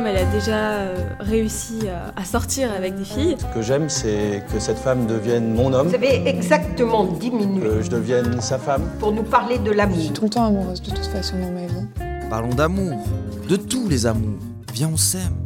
comme 0.00 0.06
elle 0.06 0.16
a 0.16 0.32
déjà 0.32 0.78
euh, 0.78 0.94
réussi 1.18 1.80
à, 2.16 2.24
sortir 2.24 2.72
avec 2.72 2.94
des 2.94 3.04
filles. 3.04 3.36
Ce 3.38 3.54
que 3.54 3.60
j'aime, 3.60 3.90
c'est 3.90 4.42
que 4.50 4.58
cette 4.58 4.78
femme 4.78 5.06
devienne 5.06 5.52
mon 5.52 5.74
homme. 5.74 5.88
Vous 5.88 5.94
avez 5.94 6.26
exactement 6.26 7.04
10 7.04 7.30
minutes. 7.30 7.62
Que 7.62 7.82
je 7.82 7.90
devienne 7.90 8.40
sa 8.40 8.56
femme. 8.56 8.88
Pour 8.98 9.12
nous 9.12 9.24
parler 9.24 9.58
de 9.58 9.70
l'amour. 9.70 9.96
Je 9.96 10.04
suis 10.04 10.12
tout 10.14 10.24
le 10.24 10.30
temps 10.30 10.46
amoureuse 10.46 10.80
de 10.80 10.88
toute 10.88 11.04
façon 11.04 11.38
dans 11.38 11.52
ma 11.52 11.66
vie. 11.66 11.86
Parlons 12.30 12.48
d'amour, 12.48 12.98
de 13.46 13.56
tous 13.56 13.90
les 13.90 14.06
amours. 14.06 14.38
Viens, 14.72 14.88
on 14.90 14.96
s'aime. 14.96 15.36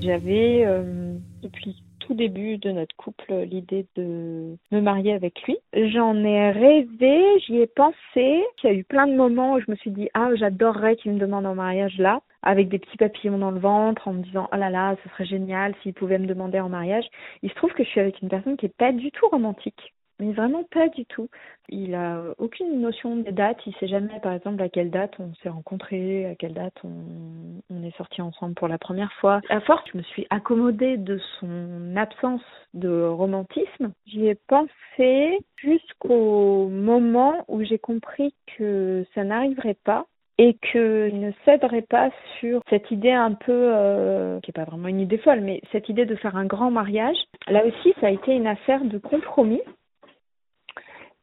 J'avais, 0.00 0.64
euh, 0.64 1.12
depuis 1.42 1.76
tout 1.98 2.14
début 2.14 2.56
de 2.56 2.70
notre 2.70 2.96
couple, 2.96 3.34
l'idée 3.50 3.84
de 3.96 4.56
me 4.72 4.80
marier 4.80 5.12
avec 5.12 5.42
lui. 5.42 5.58
J'en 5.74 6.16
ai 6.24 6.52
rêvé, 6.52 7.22
j'y 7.46 7.58
ai 7.58 7.66
pensé. 7.66 7.94
Il 8.16 8.64
y 8.64 8.66
a 8.68 8.72
eu 8.72 8.84
plein 8.84 9.06
de 9.06 9.14
moments 9.14 9.56
où 9.56 9.60
je 9.60 9.70
me 9.70 9.76
suis 9.76 9.90
dit, 9.90 10.08
ah, 10.14 10.30
j'adorerais 10.36 10.96
qu'il 10.96 11.12
me 11.12 11.18
demande 11.18 11.44
en 11.44 11.54
mariage 11.54 11.98
là, 11.98 12.22
avec 12.42 12.68
des 12.68 12.78
petits 12.78 12.96
papillons 12.96 13.38
dans 13.38 13.50
le 13.50 13.60
ventre, 13.60 14.08
en 14.08 14.14
me 14.14 14.22
disant, 14.22 14.48
oh 14.52 14.56
là 14.56 14.70
là, 14.70 14.96
ce 15.02 15.08
serait 15.10 15.26
génial 15.26 15.74
s'il 15.82 15.94
pouvait 15.94 16.18
me 16.18 16.26
demander 16.26 16.60
en 16.60 16.68
mariage. 16.68 17.04
Il 17.42 17.50
se 17.50 17.54
trouve 17.54 17.72
que 17.72 17.84
je 17.84 17.88
suis 17.88 18.00
avec 18.00 18.20
une 18.22 18.28
personne 18.28 18.56
qui 18.56 18.66
est 18.66 18.76
pas 18.76 18.92
du 18.92 19.10
tout 19.10 19.28
romantique 19.28 19.92
mais 20.20 20.32
vraiment 20.32 20.64
pas 20.64 20.88
du 20.88 21.06
tout. 21.06 21.28
Il 21.68 21.94
a 21.94 22.22
aucune 22.38 22.80
notion 22.80 23.16
des 23.16 23.32
dates. 23.32 23.58
Il 23.66 23.74
sait 23.76 23.88
jamais, 23.88 24.20
par 24.20 24.32
exemple, 24.32 24.62
à 24.62 24.68
quelle 24.68 24.90
date 24.90 25.14
on 25.18 25.32
s'est 25.42 25.48
rencontrés, 25.48 26.26
à 26.26 26.34
quelle 26.34 26.54
date 26.54 26.74
on, 26.84 27.82
est 27.82 27.96
sortis 27.96 28.20
ensemble 28.20 28.54
pour 28.54 28.68
la 28.68 28.78
première 28.78 29.12
fois. 29.14 29.40
À 29.48 29.60
force, 29.60 29.82
je 29.92 29.98
me 29.98 30.02
suis 30.02 30.26
accommodée 30.28 30.98
de 30.98 31.18
son 31.38 31.96
absence 31.96 32.42
de 32.74 33.04
romantisme. 33.04 33.92
J'y 34.06 34.26
ai 34.26 34.34
pensé 34.34 35.38
jusqu'au 35.56 36.68
moment 36.68 37.44
où 37.48 37.62
j'ai 37.64 37.78
compris 37.78 38.34
que 38.58 39.04
ça 39.14 39.24
n'arriverait 39.24 39.78
pas 39.82 40.06
et 40.42 40.54
qu'il 40.72 41.20
ne 41.20 41.32
céderait 41.44 41.82
pas 41.82 42.08
sur 42.38 42.62
cette 42.70 42.90
idée 42.90 43.12
un 43.12 43.34
peu, 43.34 43.52
euh, 43.52 44.40
qui 44.40 44.48
n'est 44.48 44.54
pas 44.54 44.64
vraiment 44.64 44.88
une 44.88 45.00
idée 45.00 45.18
folle, 45.18 45.42
mais 45.42 45.60
cette 45.70 45.90
idée 45.90 46.06
de 46.06 46.16
faire 46.16 46.34
un 46.34 46.46
grand 46.46 46.70
mariage. 46.70 47.18
Là 47.46 47.62
aussi, 47.66 47.92
ça 48.00 48.06
a 48.06 48.10
été 48.10 48.32
une 48.32 48.46
affaire 48.46 48.82
de 48.82 48.96
compromis 48.96 49.60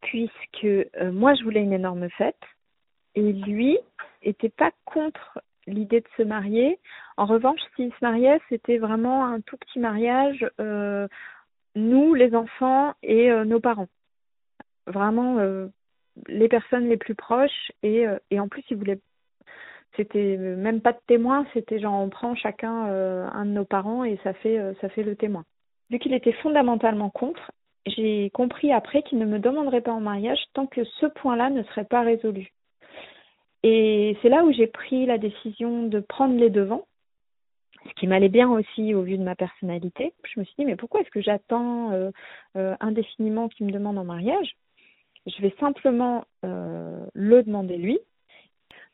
puisque 0.01 0.65
euh, 0.65 1.11
moi 1.11 1.33
je 1.33 1.43
voulais 1.43 1.63
une 1.63 1.73
énorme 1.73 2.07
fête 2.11 2.43
et 3.15 3.33
lui 3.33 3.79
était 4.21 4.49
pas 4.49 4.69
contre 4.85 5.41
l'idée 5.65 6.01
de 6.01 6.07
se 6.15 6.21
marier. 6.21 6.77
En 7.17 7.25
revanche, 7.25 7.59
s'il 7.75 7.89
se 7.89 7.97
mariait, 8.03 8.39
c'était 8.49 8.77
vraiment 8.77 9.25
un 9.25 9.41
tout 9.41 9.57
petit 9.57 9.79
mariage, 9.79 10.45
euh, 10.61 11.07
nous, 11.75 12.13
les 12.13 12.35
enfants 12.35 12.93
et 13.01 13.31
nos 13.45 13.59
parents. 13.59 13.89
Vraiment 14.85 15.37
les 16.27 16.47
personnes 16.47 16.87
les 16.87 16.97
plus 16.97 17.15
proches 17.15 17.71
et, 17.81 18.05
et 18.31 18.39
en 18.39 18.47
plus 18.47 18.63
il 18.69 18.77
voulait 18.77 18.99
c'était 19.97 20.37
même 20.37 20.81
pas 20.81 20.93
de 20.93 20.99
témoin, 21.07 21.45
c'était 21.53 21.79
genre 21.79 21.99
on 21.99 22.09
prend 22.09 22.35
chacun 22.35 22.85
un 22.85 23.45
de 23.45 23.51
nos 23.51 23.65
parents 23.65 24.03
et 24.03 24.19
ça 24.23 24.33
fait 24.33 24.59
ça 24.81 24.89
fait 24.89 25.03
le 25.03 25.15
témoin. 25.15 25.43
Vu 25.89 25.99
qu'il 25.99 26.13
était 26.13 26.33
fondamentalement 26.33 27.09
contre, 27.09 27.51
j'ai 27.85 28.29
compris 28.31 28.71
après 28.71 29.03
qu'il 29.03 29.19
ne 29.19 29.25
me 29.25 29.39
demanderait 29.39 29.81
pas 29.81 29.91
en 29.93 29.99
mariage 29.99 30.39
tant 30.53 30.67
que 30.67 30.83
ce 30.83 31.05
point-là 31.05 31.49
ne 31.49 31.63
serait 31.63 31.85
pas 31.85 32.01
résolu. 32.01 32.51
Et 33.63 34.17
c'est 34.21 34.29
là 34.29 34.43
où 34.43 34.51
j'ai 34.51 34.67
pris 34.67 35.05
la 35.05 35.17
décision 35.17 35.87
de 35.87 35.99
prendre 35.99 36.35
les 36.37 36.49
devants, 36.49 36.85
ce 37.85 37.93
qui 37.99 38.07
m'allait 38.07 38.29
bien 38.29 38.49
aussi 38.49 38.93
au 38.93 39.01
vu 39.01 39.17
de 39.17 39.23
ma 39.23 39.35
personnalité. 39.35 40.13
Je 40.23 40.39
me 40.39 40.45
suis 40.45 40.55
dit, 40.59 40.65
mais 40.65 40.75
pourquoi 40.75 41.01
est-ce 41.01 41.09
que 41.09 41.21
j'attends 41.21 41.91
euh, 41.91 42.11
euh, 42.55 42.75
indéfiniment 42.79 43.49
qu'il 43.49 43.65
me 43.65 43.71
demande 43.71 43.97
en 43.97 44.05
mariage? 44.05 44.55
Je 45.25 45.41
vais 45.41 45.53
simplement 45.59 46.23
euh, 46.45 47.05
le 47.13 47.43
demander 47.43 47.77
lui. 47.77 47.99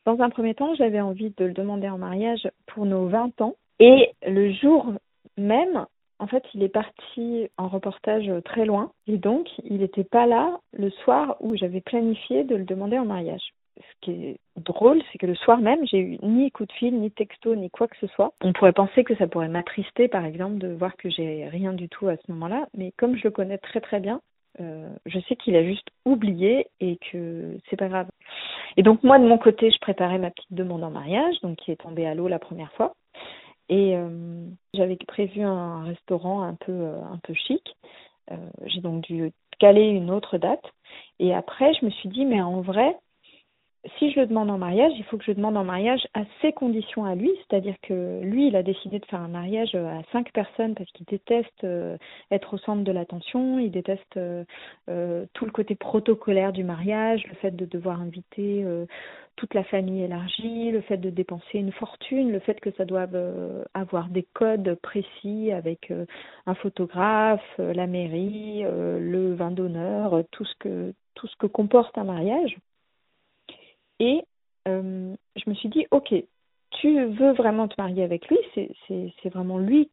Dans 0.04 0.20
un 0.20 0.28
premier 0.28 0.54
temps, 0.54 0.74
j'avais 0.74 1.00
envie 1.00 1.32
de 1.36 1.46
le 1.46 1.52
demander 1.52 1.88
en 1.88 1.96
mariage 1.96 2.48
pour 2.66 2.84
nos 2.84 3.06
20 3.06 3.40
ans. 3.40 3.54
Et 3.80 4.10
le 4.26 4.52
jour 4.52 4.92
même, 5.38 5.86
en 6.18 6.26
fait, 6.26 6.44
il 6.54 6.62
est 6.62 6.68
parti 6.68 7.48
en 7.56 7.68
reportage 7.68 8.30
très 8.44 8.66
loin 8.66 8.92
et 9.06 9.16
donc 9.16 9.48
il 9.64 9.78
n'était 9.78 10.04
pas 10.04 10.26
là 10.26 10.58
le 10.72 10.90
soir 10.90 11.36
où 11.40 11.56
j'avais 11.56 11.80
planifié 11.80 12.44
de 12.44 12.54
le 12.54 12.64
demander 12.64 12.98
en 12.98 13.06
mariage. 13.06 13.54
Ce 13.76 14.00
qui 14.02 14.10
est 14.12 14.36
drôle, 14.56 15.02
c'est 15.10 15.18
que 15.18 15.26
le 15.26 15.34
soir 15.34 15.58
même, 15.58 15.84
j'ai 15.86 15.98
eu 15.98 16.18
ni 16.22 16.50
coup 16.52 16.66
de 16.66 16.72
fil, 16.72 17.00
ni 17.00 17.10
texto, 17.10 17.56
ni 17.56 17.70
quoi 17.70 17.88
que 17.88 17.96
ce 17.96 18.06
soit. 18.08 18.32
On 18.42 18.52
pourrait 18.52 18.72
penser 18.72 19.02
que 19.02 19.16
ça 19.16 19.26
pourrait 19.26 19.48
m'attrister, 19.48 20.06
par 20.06 20.24
exemple, 20.24 20.58
de 20.58 20.68
voir 20.68 20.96
que 20.96 21.10
j'ai 21.10 21.48
rien 21.48 21.72
du 21.72 21.88
tout 21.88 22.06
à 22.06 22.16
ce 22.16 22.30
moment-là, 22.30 22.68
mais 22.76 22.92
comme 22.96 23.16
je 23.16 23.24
le 23.24 23.30
connais 23.32 23.58
très 23.58 23.80
très 23.80 23.98
bien, 23.98 24.20
euh, 24.60 24.88
je 25.06 25.18
sais 25.20 25.36
qu'il 25.36 25.56
a 25.56 25.64
juste 25.64 25.88
oublié 26.04 26.68
et 26.80 26.98
que 27.10 27.56
c'est 27.68 27.76
pas 27.76 27.88
grave. 27.88 28.08
Et 28.76 28.82
donc 28.82 29.02
moi 29.02 29.18
de 29.18 29.26
mon 29.26 29.38
côté, 29.38 29.70
je 29.70 29.78
préparais 29.78 30.18
ma 30.18 30.30
petite 30.30 30.52
demande 30.52 30.84
en 30.84 30.90
mariage, 30.90 31.34
donc 31.42 31.56
qui 31.56 31.70
est 31.70 31.80
tombée 31.80 32.06
à 32.06 32.14
l'eau 32.14 32.28
la 32.28 32.38
première 32.38 32.72
fois. 32.72 32.94
Et 33.68 33.96
euh, 33.96 34.46
j'avais 34.74 34.96
prévu 34.96 35.42
un 35.42 35.84
restaurant 35.84 36.42
un 36.42 36.54
peu, 36.54 36.72
euh, 36.72 37.00
un 37.02 37.18
peu 37.22 37.34
chic. 37.34 37.76
J'ai 38.66 38.80
donc 38.80 39.02
dû 39.02 39.32
caler 39.58 39.88
une 39.88 40.10
autre 40.10 40.38
date. 40.38 40.64
Et 41.18 41.34
après, 41.34 41.74
je 41.74 41.84
me 41.84 41.90
suis 41.90 42.08
dit, 42.08 42.24
mais 42.24 42.40
en 42.40 42.62
vrai, 42.62 42.96
si 43.98 44.10
je 44.10 44.20
le 44.20 44.26
demande 44.26 44.50
en 44.50 44.58
mariage, 44.58 44.92
il 44.96 45.04
faut 45.04 45.16
que 45.18 45.24
je 45.24 45.32
demande 45.32 45.56
en 45.56 45.64
mariage 45.64 46.06
à 46.14 46.22
ses 46.40 46.52
conditions 46.52 47.04
à 47.04 47.14
lui, 47.14 47.30
c'est-à-dire 47.36 47.74
que 47.82 48.20
lui, 48.22 48.48
il 48.48 48.56
a 48.56 48.62
décidé 48.62 48.98
de 48.98 49.04
faire 49.06 49.20
un 49.20 49.28
mariage 49.28 49.74
à 49.74 50.00
cinq 50.12 50.32
personnes 50.32 50.74
parce 50.74 50.90
qu'il 50.92 51.06
déteste 51.06 51.66
être 52.30 52.54
au 52.54 52.58
centre 52.58 52.82
de 52.82 52.92
l'attention, 52.92 53.58
il 53.58 53.70
déteste 53.70 54.14
tout 54.14 55.44
le 55.44 55.50
côté 55.52 55.74
protocolaire 55.74 56.52
du 56.52 56.64
mariage, 56.64 57.26
le 57.28 57.34
fait 57.34 57.54
de 57.54 57.66
devoir 57.66 58.00
inviter 58.00 58.64
toute 59.36 59.54
la 59.54 59.64
famille 59.64 60.02
élargie, 60.02 60.70
le 60.70 60.80
fait 60.82 60.96
de 60.96 61.10
dépenser 61.10 61.58
une 61.58 61.72
fortune, 61.72 62.30
le 62.30 62.38
fait 62.40 62.60
que 62.60 62.70
ça 62.72 62.84
doive 62.84 63.14
euh, 63.14 63.64
avoir 63.74 64.08
des 64.08 64.26
codes 64.32 64.76
précis 64.82 65.50
avec 65.52 65.90
euh, 65.90 66.06
un 66.46 66.54
photographe, 66.54 67.42
euh, 67.58 67.72
la 67.74 67.86
mairie, 67.86 68.62
le 68.62 69.34
vin 69.34 69.50
d'honneur, 69.50 70.22
tout 70.30 70.44
ce 70.44 70.54
que 70.58 70.94
tout 71.14 71.26
ce 71.26 71.36
que 71.36 71.46
comporte 71.46 71.96
un 71.96 72.04
mariage. 72.04 72.56
Et 74.00 74.24
je 74.66 75.50
me 75.50 75.54
suis 75.54 75.68
dit, 75.68 75.86
ok, 75.90 76.14
tu 76.70 77.04
veux 77.04 77.32
vraiment 77.32 77.68
te 77.68 77.74
marier 77.78 78.02
avec 78.02 78.28
lui, 78.28 78.38
c'est 78.88 79.28
vraiment 79.28 79.58
lui 79.58 79.90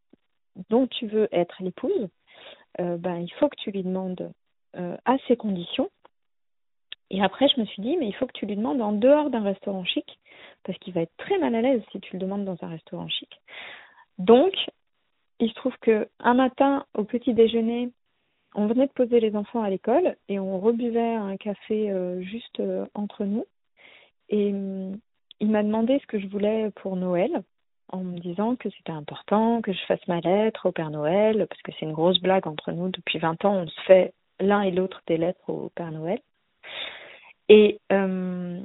dont 0.70 0.88
tu 0.88 1.08
veux 1.08 1.28
être 1.32 1.62
l'épouse. 1.62 2.08
ben, 2.80 3.18
il 3.18 3.32
faut 3.40 3.50
que 3.50 3.58
tu 3.58 3.72
lui 3.72 3.84
demandes 3.84 4.32
à 4.74 5.18
ses 5.28 5.36
conditions 5.38 5.90
et 7.12 7.22
après, 7.22 7.50
je 7.50 7.60
me 7.60 7.66
suis 7.66 7.82
dit, 7.82 7.98
mais 7.98 8.08
il 8.08 8.16
faut 8.16 8.26
que 8.26 8.32
tu 8.32 8.46
lui 8.46 8.56
demandes 8.56 8.82
en 8.82 8.94
dehors 8.94 9.30
d'un 9.30 9.44
restaurant 9.44 9.84
chic, 9.84 10.18
parce 10.64 10.78
qu'il 10.80 10.94
va 10.94 11.02
être 11.02 11.16
très 11.18 11.38
mal 11.38 11.54
à 11.56 11.62
l'aise 11.62 11.84
si 11.92 12.00
tu 12.00 12.14
le 12.14 12.20
demandes 12.20 12.46
dans 12.46 12.58
un 12.62 12.70
restaurant 12.70 13.10
chic. 13.10 13.42
Donc, 14.18 14.54
il 15.40 15.50
se 15.50 15.56
trouve 15.56 15.76
que 15.82 16.08
un 16.22 16.34
matin, 16.34 16.86
au 16.94 17.04
petit 17.04 17.34
déjeuner, 17.34 17.92
on 18.56 18.66
venait 18.68 18.88
de 18.88 18.94
poser 18.94 19.20
les 19.20 19.36
enfants 19.36 19.62
à 19.62 19.70
l'école 19.70 20.16
et 20.30 20.40
on 20.40 20.60
rebuvait 20.60 21.16
un 21.16 21.36
café 21.36 21.92
euh, 21.92 22.22
juste 22.22 22.62
euh, 22.62 22.86
entre 22.94 23.26
nous. 23.26 23.46
Et 24.32 24.52
hum, 24.52 24.98
il 25.40 25.50
m'a 25.50 25.64
demandé 25.64 26.00
ce 26.00 26.08
que 26.08 26.20
je 26.20 26.28
voulais 26.28 26.72
pour 26.76 26.96
Noël, 26.96 27.44
en 27.90 28.04
me 28.04 28.18
disant 28.20 28.56
que 28.56 28.70
c'était 28.70 28.92
important 28.92 29.62
que 29.62 29.74
je 29.74 29.86
fasse 29.86 30.08
ma 30.08 30.20
lettre 30.22 30.68
au 30.68 30.72
Père 30.72 30.92
Noël, 30.92 31.46
parce 31.48 31.62
que 31.62 31.72
c'est 31.74 31.86
une 31.86 31.94
grosse 31.94 32.22
blague 32.22 32.48
entre 32.48 32.72
nous. 32.72 32.90
Depuis 32.90 33.20
20 33.20 33.44
ans, 33.46 33.56
on 33.56 33.68
se 33.68 33.82
fait 33.82 34.14
l'un 34.40 34.62
et 34.62 34.72
l'autre 34.72 35.02
des 35.08 35.18
lettres 35.18 35.50
au 35.50 35.70
Père 35.76 35.92
Noël. 35.92 36.20
Et 37.50 37.80
euh, 37.92 38.62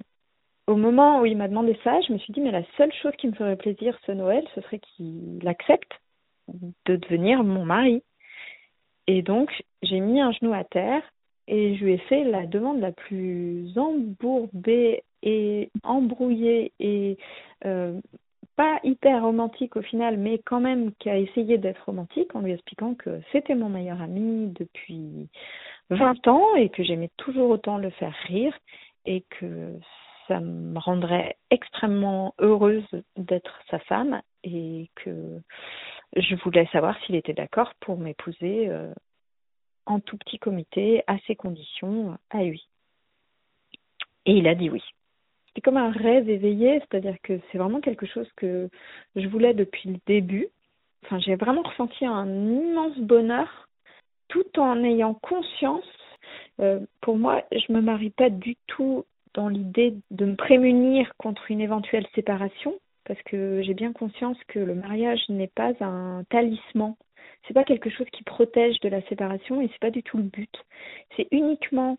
au 0.66 0.76
moment 0.76 1.20
où 1.20 1.26
il 1.26 1.36
m'a 1.36 1.48
demandé 1.48 1.78
ça, 1.82 2.00
je 2.02 2.12
me 2.12 2.18
suis 2.18 2.32
dit, 2.32 2.40
mais 2.40 2.52
la 2.52 2.62
seule 2.76 2.92
chose 3.02 3.12
qui 3.18 3.26
me 3.28 3.34
ferait 3.34 3.56
plaisir 3.56 3.98
ce 4.06 4.12
Noël, 4.12 4.44
ce 4.54 4.60
serait 4.60 4.80
qu'il 4.80 5.42
accepte 5.46 5.92
de 6.84 6.96
devenir 6.96 7.42
mon 7.42 7.64
mari. 7.64 8.02
Et 9.06 9.22
donc, 9.22 9.50
j'ai 9.82 10.00
mis 10.00 10.20
un 10.20 10.32
genou 10.32 10.52
à 10.52 10.64
terre 10.64 11.02
et 11.48 11.76
je 11.76 11.84
lui 11.84 11.92
ai 11.94 11.98
fait 11.98 12.24
la 12.24 12.46
demande 12.46 12.80
la 12.80 12.92
plus 12.92 13.76
embourbée 13.76 15.02
et 15.22 15.70
embrouillée 15.82 16.72
et 16.78 17.18
euh, 17.64 18.00
pas 18.56 18.80
hyper 18.84 19.22
romantique 19.22 19.76
au 19.76 19.82
final, 19.82 20.16
mais 20.16 20.38
quand 20.38 20.60
même 20.60 20.92
qui 20.94 21.10
a 21.10 21.18
essayé 21.18 21.58
d'être 21.58 21.84
romantique 21.84 22.34
en 22.34 22.40
lui 22.40 22.52
expliquant 22.52 22.94
que 22.94 23.20
c'était 23.32 23.54
mon 23.54 23.68
meilleur 23.68 24.00
ami 24.00 24.52
depuis 24.58 25.28
20 25.90 26.26
ans 26.28 26.54
et 26.56 26.70
que 26.70 26.82
j'aimais 26.82 27.10
toujours 27.16 27.50
autant 27.50 27.76
le 27.76 27.90
faire 27.90 28.14
rire 28.26 28.56
et 29.04 29.24
que 29.38 29.74
ça 30.26 30.40
me 30.40 30.78
rendrait 30.78 31.36
extrêmement 31.50 32.34
heureuse 32.40 32.88
d'être 33.16 33.60
sa 33.70 33.78
femme 33.80 34.22
et 34.42 34.90
que 34.96 35.40
je 36.16 36.34
voulais 36.36 36.66
savoir 36.72 36.98
s'il 37.04 37.14
était 37.14 37.34
d'accord 37.34 37.72
pour 37.80 37.98
m'épouser 37.98 38.68
euh, 38.68 38.92
en 39.86 40.00
tout 40.00 40.16
petit 40.16 40.38
comité, 40.38 41.04
à 41.06 41.18
ses 41.26 41.36
conditions, 41.36 42.18
à 42.30 42.42
lui. 42.42 42.66
Et 44.24 44.32
il 44.32 44.48
a 44.48 44.54
dit 44.54 44.68
oui. 44.68 44.82
C'est 45.56 45.62
comme 45.62 45.78
un 45.78 45.90
rêve 45.90 46.28
éveillé, 46.28 46.80
c'est-à-dire 46.80 47.16
que 47.22 47.40
c'est 47.50 47.56
vraiment 47.56 47.80
quelque 47.80 48.04
chose 48.04 48.28
que 48.36 48.68
je 49.16 49.26
voulais 49.26 49.54
depuis 49.54 49.88
le 49.88 49.96
début. 50.06 50.48
J'ai 51.18 51.36
vraiment 51.36 51.62
ressenti 51.62 52.04
un 52.04 52.28
immense 52.28 52.98
bonheur 52.98 53.66
tout 54.28 54.58
en 54.58 54.84
ayant 54.84 55.14
conscience, 55.14 55.84
euh, 56.60 56.80
pour 57.00 57.16
moi, 57.16 57.42
je 57.52 57.72
me 57.72 57.80
marie 57.80 58.10
pas 58.10 58.28
du 58.28 58.56
tout 58.66 59.04
dans 59.34 59.48
l'idée 59.48 59.94
de 60.10 60.26
me 60.26 60.36
prémunir 60.36 61.12
contre 61.16 61.50
une 61.50 61.60
éventuelle 61.60 62.06
séparation. 62.14 62.78
parce 63.04 63.22
que 63.22 63.62
j'ai 63.62 63.74
bien 63.74 63.92
conscience 63.92 64.36
que 64.48 64.58
le 64.58 64.74
mariage 64.74 65.20
n'est 65.28 65.46
pas 65.46 65.72
un 65.80 66.24
talisman. 66.28 66.96
C'est 67.46 67.54
pas 67.54 67.62
quelque 67.62 67.88
chose 67.88 68.08
qui 68.12 68.24
protège 68.24 68.80
de 68.80 68.88
la 68.88 69.00
séparation 69.02 69.60
et 69.60 69.68
c'est 69.68 69.78
pas 69.78 69.92
du 69.92 70.02
tout 70.02 70.16
le 70.16 70.24
but. 70.24 70.52
C'est 71.16 71.28
uniquement 71.30 71.98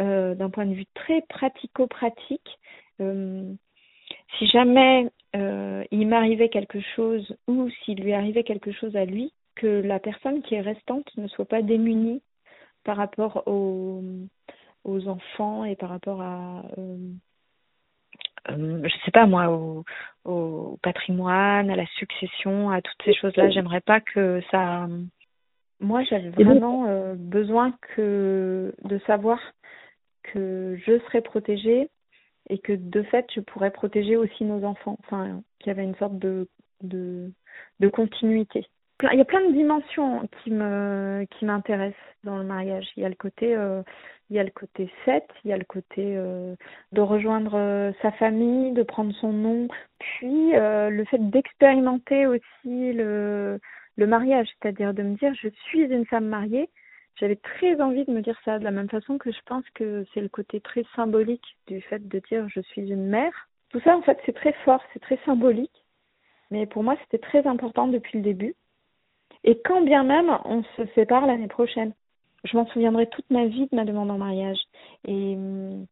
euh, 0.00 0.34
d'un 0.34 0.50
point 0.50 0.66
de 0.66 0.74
vue 0.74 0.86
très 0.94 1.22
pratico-pratique. 1.28 2.58
Euh, 3.00 3.52
si 4.38 4.46
jamais 4.46 5.10
euh, 5.36 5.84
il 5.90 6.08
m'arrivait 6.08 6.48
quelque 6.48 6.80
chose 6.96 7.36
ou 7.46 7.68
s'il 7.70 8.02
lui 8.02 8.12
arrivait 8.12 8.44
quelque 8.44 8.72
chose 8.72 8.96
à 8.96 9.04
lui, 9.04 9.32
que 9.54 9.66
la 9.66 9.98
personne 9.98 10.42
qui 10.42 10.54
est 10.54 10.60
restante 10.60 11.10
ne 11.16 11.26
soit 11.28 11.44
pas 11.44 11.62
démunie 11.62 12.22
par 12.84 12.96
rapport 12.96 13.42
aux, 13.46 14.02
aux 14.84 15.08
enfants 15.08 15.64
et 15.64 15.74
par 15.74 15.90
rapport 15.90 16.22
à, 16.22 16.62
je 18.48 18.94
sais 19.04 19.10
pas 19.10 19.26
moi, 19.26 19.50
au, 19.50 19.84
au, 20.24 20.78
patrimoine, 20.82 21.70
à 21.70 21.76
la 21.76 21.86
succession, 21.98 22.70
à 22.70 22.80
toutes 22.80 23.02
ces 23.04 23.14
choses-là. 23.14 23.50
J'aimerais 23.50 23.80
pas 23.80 24.00
que 24.00 24.40
ça. 24.50 24.86
Moi, 25.80 26.02
j'avais 26.04 26.30
vraiment 26.30 26.86
euh, 26.88 27.14
besoin 27.16 27.72
que 27.94 28.74
de 28.84 28.98
savoir 29.06 29.38
que 30.32 30.76
je 30.86 30.98
serais 31.00 31.22
protégée 31.22 31.88
et 32.50 32.58
que 32.58 32.72
de 32.72 33.02
fait, 33.02 33.26
je 33.34 33.40
pourrais 33.40 33.70
protéger 33.70 34.16
aussi 34.16 34.44
nos 34.44 34.64
enfants. 34.64 34.98
Enfin, 35.04 35.42
qu'il 35.58 35.68
y 35.68 35.70
avait 35.70 35.84
une 35.84 35.96
sorte 35.96 36.18
de 36.18 36.48
de, 36.82 37.32
de 37.80 37.88
continuité 37.88 38.66
il 39.12 39.18
y 39.18 39.20
a 39.20 39.24
plein 39.24 39.46
de 39.46 39.52
dimensions 39.52 40.28
qui 40.42 40.50
me 40.50 41.24
qui 41.30 41.44
m'intéressent 41.44 41.96
dans 42.24 42.38
le 42.38 42.44
mariage. 42.44 42.86
Il 42.96 43.02
y 43.02 43.06
a 43.06 43.08
le 43.08 43.14
côté 43.14 43.54
euh, 43.54 43.82
il 44.30 44.36
y 44.36 44.38
a 44.38 44.44
le 44.44 44.50
côté 44.50 44.90
7, 45.04 45.24
il 45.44 45.50
y 45.50 45.52
a 45.52 45.56
le 45.56 45.64
côté 45.64 46.16
euh, 46.16 46.54
de 46.92 47.00
rejoindre 47.00 47.54
euh, 47.54 47.92
sa 48.02 48.10
famille, 48.12 48.72
de 48.72 48.82
prendre 48.82 49.14
son 49.20 49.32
nom, 49.32 49.68
puis 49.98 50.54
euh, 50.54 50.90
le 50.90 51.04
fait 51.04 51.30
d'expérimenter 51.30 52.26
aussi 52.26 52.92
le 52.92 53.60
le 53.96 54.06
mariage, 54.06 54.48
c'est-à-dire 54.60 54.94
de 54.94 55.02
me 55.02 55.16
dire 55.16 55.32
je 55.34 55.48
suis 55.66 55.82
une 55.82 56.06
femme 56.06 56.26
mariée. 56.26 56.68
J'avais 57.18 57.36
très 57.36 57.80
envie 57.80 58.04
de 58.04 58.12
me 58.12 58.22
dire 58.22 58.38
ça 58.44 58.58
de 58.58 58.64
la 58.64 58.70
même 58.70 58.88
façon 58.88 59.18
que 59.18 59.32
je 59.32 59.40
pense 59.44 59.64
que 59.74 60.04
c'est 60.14 60.20
le 60.20 60.28
côté 60.28 60.60
très 60.60 60.84
symbolique 60.94 61.56
du 61.66 61.80
fait 61.80 62.06
de 62.06 62.18
dire 62.28 62.48
je 62.48 62.60
suis 62.60 62.82
une 62.82 63.06
mère. 63.06 63.48
Tout 63.70 63.80
ça 63.80 63.96
en 63.96 64.02
fait 64.02 64.18
c'est 64.24 64.34
très 64.34 64.52
fort, 64.64 64.82
c'est 64.92 65.00
très 65.00 65.18
symbolique. 65.24 65.84
Mais 66.50 66.66
pour 66.66 66.84
moi 66.84 66.96
c'était 67.02 67.18
très 67.18 67.46
important 67.46 67.88
depuis 67.88 68.18
le 68.18 68.24
début. 68.24 68.54
Et 69.44 69.60
quand 69.64 69.82
bien 69.82 70.04
même 70.04 70.30
on 70.44 70.62
se 70.76 70.86
sépare 70.94 71.26
l'année 71.26 71.48
prochaine, 71.48 71.92
je 72.44 72.56
m'en 72.56 72.66
souviendrai 72.66 73.08
toute 73.08 73.28
ma 73.30 73.46
vie 73.46 73.66
de 73.66 73.76
ma 73.76 73.84
demande 73.84 74.10
en 74.10 74.18
mariage. 74.18 74.58
Et 75.06 75.34
hum, 75.34 75.86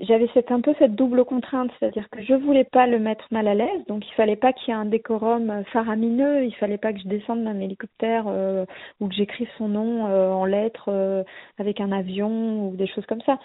j'avais 0.00 0.28
un 0.50 0.60
peu 0.60 0.74
cette 0.78 0.94
double 0.94 1.24
contrainte, 1.24 1.70
c'est-à-dire 1.78 2.08
que 2.10 2.22
je 2.22 2.34
voulais 2.34 2.64
pas 2.64 2.86
le 2.86 2.98
mettre 2.98 3.26
mal 3.30 3.48
à 3.48 3.54
l'aise, 3.54 3.84
donc 3.86 4.06
il 4.06 4.12
fallait 4.14 4.36
pas 4.36 4.52
qu'il 4.52 4.68
y 4.68 4.70
ait 4.76 4.80
un 4.80 4.84
décorum 4.84 5.64
faramineux, 5.72 6.44
il 6.44 6.54
fallait 6.56 6.78
pas 6.78 6.92
que 6.92 7.00
je 7.00 7.08
descende 7.08 7.44
d'un 7.44 7.58
hélicoptère 7.58 8.24
euh, 8.28 8.66
ou 9.00 9.08
que 9.08 9.14
j'écrive 9.14 9.48
son 9.56 9.68
nom 9.68 10.06
euh, 10.06 10.30
en 10.30 10.44
lettres 10.44 10.88
euh, 10.88 11.24
avec 11.58 11.80
un 11.80 11.90
avion 11.90 12.68
ou 12.68 12.76
des 12.76 12.86
choses 12.86 13.06
comme 13.06 13.22
ça. 13.22 13.38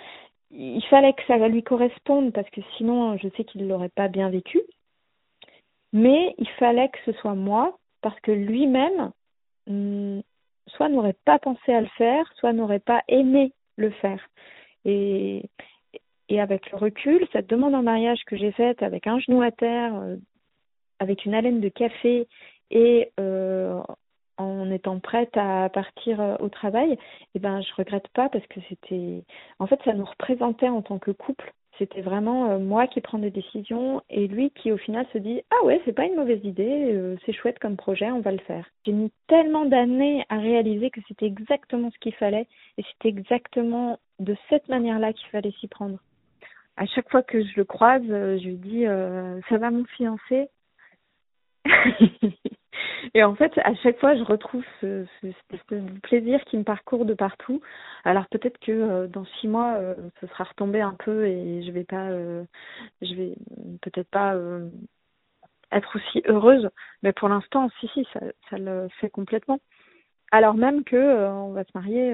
Il 0.51 0.83
fallait 0.89 1.13
que 1.13 1.23
ça 1.27 1.37
lui 1.47 1.63
corresponde 1.63 2.33
parce 2.33 2.49
que 2.49 2.61
sinon 2.77 3.17
je 3.17 3.29
sais 3.37 3.43
qu'il 3.45 3.67
l'aurait 3.67 3.89
pas 3.89 4.09
bien 4.09 4.29
vécu. 4.29 4.61
Mais 5.93 6.35
il 6.37 6.49
fallait 6.59 6.89
que 6.89 6.99
ce 7.05 7.13
soit 7.19 7.35
moi 7.35 7.77
parce 8.01 8.19
que 8.19 8.31
lui-même 8.31 9.11
hum, 9.67 10.21
soit 10.67 10.89
n'aurait 10.89 11.15
pas 11.25 11.39
pensé 11.39 11.73
à 11.73 11.81
le 11.81 11.87
faire, 11.97 12.25
soit 12.35 12.53
n'aurait 12.53 12.79
pas 12.79 13.01
aimé 13.07 13.53
le 13.77 13.91
faire. 13.91 14.27
Et, 14.85 15.43
et 16.29 16.41
avec 16.41 16.71
le 16.71 16.77
recul, 16.77 17.25
cette 17.31 17.49
demande 17.49 17.75
en 17.75 17.83
mariage 17.83 18.23
que 18.25 18.35
j'ai 18.35 18.51
faite 18.51 18.83
avec 18.83 19.07
un 19.07 19.19
genou 19.19 19.41
à 19.41 19.51
terre, 19.51 19.95
euh, 19.95 20.17
avec 20.99 21.25
une 21.25 21.33
haleine 21.33 21.61
de 21.61 21.69
café 21.69 22.27
et 22.69 23.11
euh, 23.19 23.79
en 24.37 24.69
étant 24.71 24.99
prête 24.99 25.35
à 25.37 25.69
partir 25.69 26.19
euh, 26.19 26.35
au 26.39 26.49
travail, 26.49 26.97
eh 27.33 27.39
ben 27.39 27.61
je 27.61 27.73
regrette 27.75 28.07
pas 28.09 28.29
parce 28.29 28.45
que 28.47 28.59
c'était 28.67 29.23
en 29.59 29.67
fait 29.67 29.79
ça 29.85 29.93
nous 29.93 30.05
représentait 30.05 30.69
en 30.69 30.81
tant 30.81 30.99
que 30.99 31.11
couple. 31.11 31.53
C'était 31.77 32.01
vraiment 32.01 32.57
moi 32.57 32.87
qui 32.87 33.01
prends 33.01 33.19
des 33.19 33.29
décisions 33.29 34.01
et 34.09 34.27
lui 34.27 34.49
qui 34.49 34.71
au 34.71 34.77
final 34.77 35.05
se 35.13 35.19
dit 35.19 35.43
ah 35.51 35.63
ouais 35.63 35.79
c'est 35.85 35.93
pas 35.93 36.05
une 36.05 36.15
mauvaise 36.15 36.43
idée 36.43 37.15
c'est 37.23 37.33
chouette 37.33 37.59
comme 37.59 37.77
projet 37.77 38.09
on 38.09 38.19
va 38.19 38.31
le 38.31 38.39
faire. 38.39 38.67
J'ai 38.83 38.93
mis 38.93 39.11
tellement 39.27 39.63
d'années 39.65 40.25
à 40.29 40.39
réaliser 40.39 40.89
que 40.89 41.01
c'était 41.07 41.27
exactement 41.27 41.91
ce 41.91 41.99
qu'il 41.99 42.15
fallait 42.15 42.47
et 42.79 42.83
c'était 42.83 43.09
exactement 43.09 43.99
de 44.17 44.35
cette 44.49 44.67
manière 44.69 44.97
là 44.97 45.13
qu'il 45.13 45.27
fallait 45.27 45.53
s'y 45.59 45.67
prendre 45.67 45.99
à 46.77 46.85
chaque 46.85 47.09
fois 47.09 47.23
que 47.23 47.43
je 47.43 47.53
le 47.57 47.65
croise 47.65 48.03
euh, 48.09 48.37
je 48.39 48.45
lui 48.45 48.55
dis 48.57 48.85
ça 49.49 49.57
va 49.57 49.71
mon 49.71 49.85
fiancé 49.85 50.49
Et 53.13 53.23
en 53.23 53.35
fait, 53.35 53.51
à 53.63 53.73
chaque 53.75 53.99
fois, 53.99 54.15
je 54.15 54.23
retrouve 54.23 54.63
ce, 54.81 55.05
ce, 55.21 55.75
plaisir 56.01 56.43
qui 56.45 56.57
me 56.57 56.63
parcourt 56.63 57.05
de 57.05 57.13
partout. 57.13 57.61
Alors 58.03 58.27
peut-être 58.27 58.57
que 58.59 58.71
euh, 58.71 59.07
dans 59.07 59.25
six 59.39 59.47
mois, 59.47 59.75
euh, 59.75 59.95
ce 60.21 60.27
sera 60.27 60.45
retombé 60.45 60.81
un 60.81 60.95
peu 60.97 61.25
et 61.25 61.63
je 61.63 61.71
vais 61.71 61.83
pas, 61.83 62.09
euh, 62.09 62.43
je 63.01 63.13
vais 63.13 63.35
peut-être 63.81 64.09
pas 64.09 64.35
euh, 64.35 64.69
être 65.71 65.95
aussi 65.95 66.21
heureuse. 66.27 66.69
Mais 67.03 67.13
pour 67.13 67.29
l'instant, 67.29 67.69
si 67.79 67.87
si, 67.89 68.07
ça, 68.13 68.19
ça 68.49 68.57
le 68.57 68.87
fait 68.99 69.09
complètement. 69.09 69.59
Alors 70.31 70.55
même 70.55 70.83
que 70.83 70.95
euh, 70.95 71.31
on 71.31 71.53
va 71.53 71.63
se 71.63 71.71
marier 71.73 72.13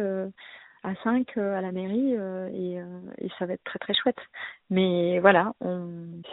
à 0.83 0.93
5 1.03 1.37
à 1.37 1.61
la 1.61 1.71
mairie 1.71 2.15
euh, 2.17 2.47
et, 2.49 2.79
euh, 2.79 2.85
et, 3.19 3.29
ça 3.39 3.45
va 3.45 3.53
être 3.53 3.63
très 3.63 3.79
très 3.79 3.93
chouette. 3.93 4.17
Mais 4.69 5.19
voilà, 5.19 5.53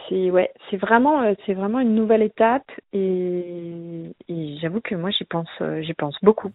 c'est 0.07 0.29
ouais, 0.29 0.51
c'est 0.69 0.77
vraiment 0.77 1.21
euh, 1.21 1.33
c'est 1.45 1.53
vraiment 1.53 1.79
une 1.79 1.95
nouvelle 1.95 2.21
étape 2.21 2.69
et, 2.93 4.13
et 4.27 4.57
j'avoue 4.61 4.81
que 4.81 4.95
moi 4.95 5.09
j'y 5.11 5.25
pense 5.25 5.49
j'y 5.81 5.93
pense 5.93 6.17
beaucoup. 6.21 6.51